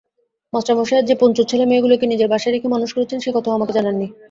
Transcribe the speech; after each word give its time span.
মাস্টারমশায় 0.53 1.07
যে 1.09 1.15
পঞ্চুর 1.21 1.45
ছেলেমেয়েগুলিকে 1.51 2.05
নিজের 2.07 2.31
বাসায় 2.31 2.53
রেখে 2.53 2.67
মানুষ 2.67 2.89
করছেন 2.93 3.19
সে 3.21 3.31
কথাও 3.35 3.57
আমাকে 3.57 3.73
জানান 3.73 3.95
নি। 3.95 4.07